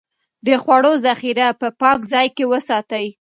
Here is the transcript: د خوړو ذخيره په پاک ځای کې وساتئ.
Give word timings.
د 0.45 0.47
خوړو 0.61 0.93
ذخيره 1.05 1.47
په 1.61 1.67
پاک 1.81 1.99
ځای 2.13 2.27
کې 2.35 2.43
وساتئ. 2.51 3.05